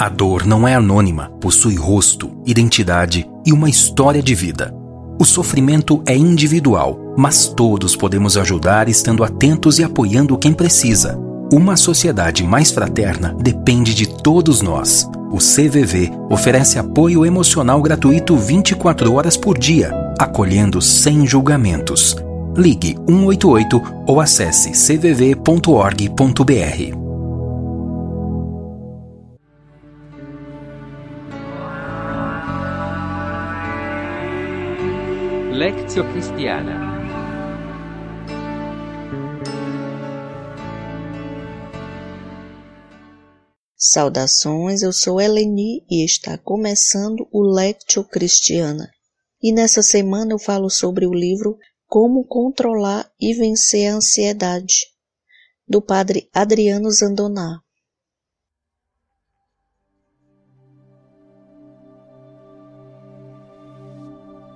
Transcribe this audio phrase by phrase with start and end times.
[0.00, 4.74] A dor não é anônima, possui rosto, identidade e uma história de vida.
[5.20, 11.20] O sofrimento é individual, mas todos podemos ajudar estando atentos e apoiando quem precisa.
[11.52, 15.06] Uma sociedade mais fraterna depende de todos nós.
[15.30, 22.16] O CVV oferece apoio emocional gratuito 24 horas por dia, acolhendo sem julgamentos.
[22.56, 25.40] Ligue 188 ou acesse cvv.org.br.
[35.60, 36.72] Lectio Cristiana
[43.76, 48.90] Saudações, eu sou Eleni e está começando o Lectio Cristiana.
[49.42, 54.86] E nessa semana eu falo sobre o livro Como Controlar e Vencer a Ansiedade,
[55.68, 57.60] do padre Adriano Zandoná.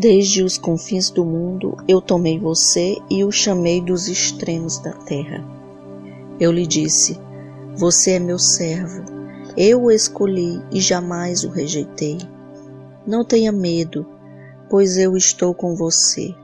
[0.00, 5.44] Desde os confins do mundo eu tomei você e o chamei dos extremos da terra.
[6.40, 7.20] Eu lhe disse:
[7.76, 9.04] Você é meu servo,
[9.58, 12.16] eu o escolhi e jamais o rejeitei.
[13.06, 14.06] Não tenha medo,
[14.70, 16.34] pois eu estou com você.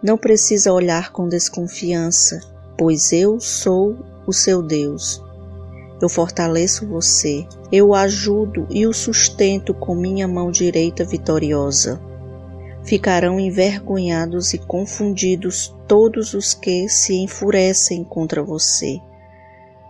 [0.00, 2.42] Não precisa olhar com desconfiança,
[2.78, 5.20] pois eu sou o seu Deus.
[6.00, 12.00] Eu fortaleço você, eu o ajudo e o sustento com minha mão direita vitoriosa.
[12.84, 19.00] Ficarão envergonhados e confundidos todos os que se enfurecem contra você.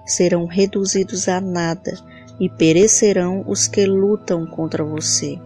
[0.07, 1.93] Serão reduzidos a nada
[2.39, 5.39] e perecerão os que lutam contra você.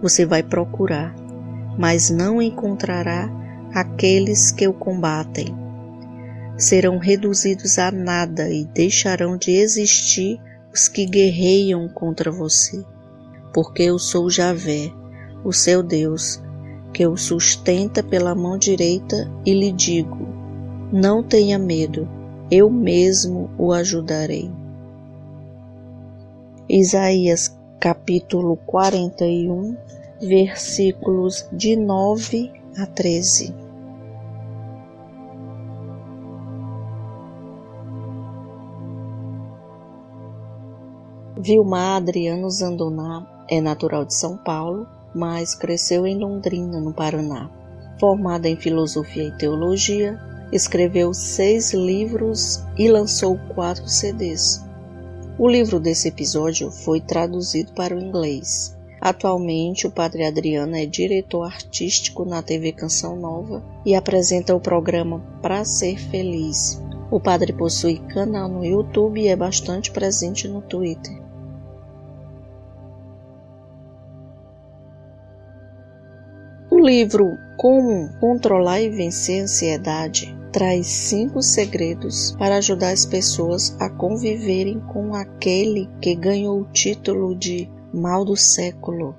[0.00, 1.14] Você vai procurar,
[1.76, 3.28] mas não encontrará
[3.74, 5.56] aqueles que o combatem.
[6.56, 10.40] Serão reduzidos a nada e deixarão de existir
[10.72, 12.84] os que guerreiam contra você.
[13.52, 14.92] Porque eu sou Javé,
[15.44, 16.42] o seu Deus,
[16.92, 20.26] que o sustenta pela mão direita e lhe digo:
[20.92, 22.08] Não tenha medo,
[22.50, 24.50] eu mesmo o ajudarei.
[26.68, 29.76] Isaías capítulo 41,
[30.20, 33.54] versículos de 9 a 13.
[41.40, 44.86] Vilmar Adriano Zandoná é natural de São Paulo,
[45.18, 47.50] mas cresceu em Londrina, no Paraná.
[47.98, 50.16] Formada em filosofia e teologia,
[50.52, 54.64] escreveu seis livros e lançou quatro CDs.
[55.36, 58.76] O livro desse episódio foi traduzido para o inglês.
[59.00, 65.20] Atualmente, o Padre Adriano é diretor artístico na TV Canção Nova e apresenta o programa
[65.42, 66.80] Pra Ser Feliz.
[67.10, 71.27] O padre possui canal no YouTube e é bastante presente no Twitter.
[76.88, 83.90] Livro Como Controlar e Vencer a Ansiedade traz cinco segredos para ajudar as pessoas a
[83.90, 89.14] conviverem com aquele que ganhou o título de mal do século.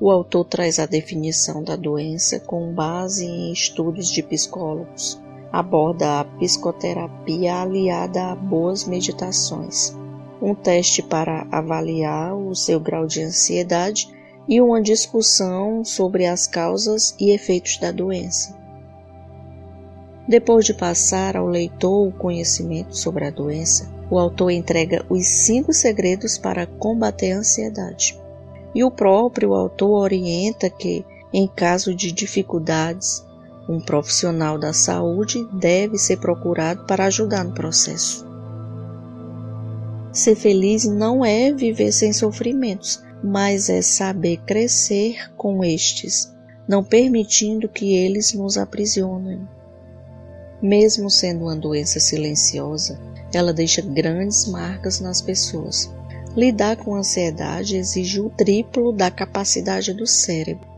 [0.00, 5.22] O autor traz a definição da doença com base em estudos de psicólogos.
[5.52, 9.96] Aborda a psicoterapia aliada a boas meditações,
[10.42, 14.12] um teste para avaliar o seu grau de ansiedade
[14.48, 18.54] e uma discussão sobre as causas e efeitos da doença.
[20.26, 25.72] Depois de passar ao leitor o conhecimento sobre a doença, o autor entrega os cinco
[25.72, 28.18] segredos para combater a ansiedade.
[28.74, 33.24] E o próprio autor orienta que, em caso de dificuldades,
[33.68, 38.26] um profissional da saúde deve ser procurado para ajudar no processo.
[40.12, 46.30] Ser feliz não é viver sem sofrimentos, mas é saber crescer com estes,
[46.68, 49.48] não permitindo que eles nos aprisionem.
[50.60, 53.00] Mesmo sendo uma doença silenciosa,
[53.32, 55.90] ela deixa grandes marcas nas pessoas.
[56.36, 60.68] Lidar com ansiedade exige o triplo da capacidade do cérebro.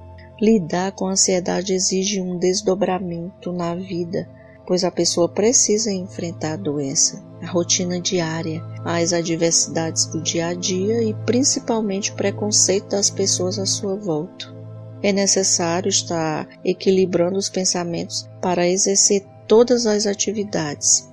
[0.40, 4.28] Lidar com ansiedade exige um desdobramento na vida,
[4.66, 10.54] pois a pessoa precisa enfrentar a doença, a rotina diária, as adversidades do dia a
[10.54, 14.54] dia e principalmente o preconceito das pessoas à sua volta.
[15.02, 21.08] É necessário estar equilibrando os pensamentos para exercer todas as atividades.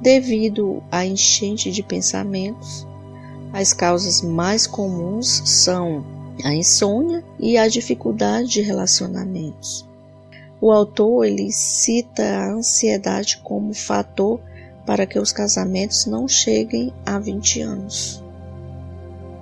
[0.00, 2.86] Devido à enchente de pensamentos,
[3.52, 6.04] as causas mais comuns são
[6.44, 9.88] a insônia e a dificuldade de relacionamentos.
[10.64, 14.40] O autor ele cita a ansiedade como fator
[14.86, 18.24] para que os casamentos não cheguem a 20 anos.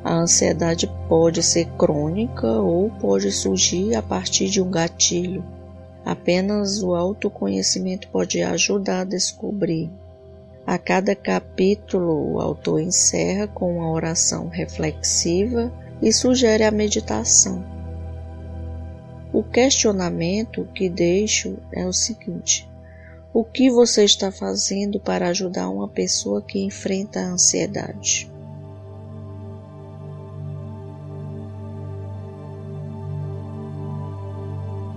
[0.05, 5.45] ansiedade pode ser crônica ou pode surgir a partir de um gatilho.
[6.05, 9.89] Apenas o autoconhecimento pode ajudar a descobrir.
[10.67, 15.73] A cada capítulo, o autor encerra com uma oração reflexiva
[16.03, 17.82] e sugere a meditação.
[19.33, 22.69] O questionamento que deixo é o seguinte:
[23.33, 28.31] o que você está fazendo para ajudar uma pessoa que enfrenta a ansiedade?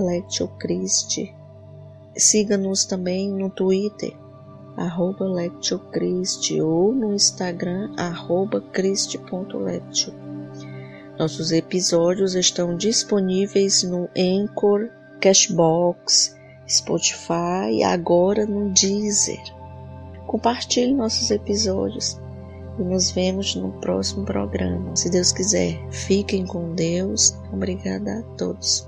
[2.16, 4.14] Siga-nos também no Twitter
[4.78, 10.14] arroba lectiocrist ou no Instagram arroba crist.lectio.
[11.18, 14.90] Nossos episódios estão disponíveis no Anchor,
[15.20, 16.38] Cashbox,
[16.70, 19.42] Spotify e agora no Deezer.
[20.28, 22.20] Compartilhe nossos episódios
[22.78, 24.96] e nos vemos no próximo programa.
[24.96, 27.36] Se Deus quiser, fiquem com Deus.
[27.52, 28.88] Obrigada a todos.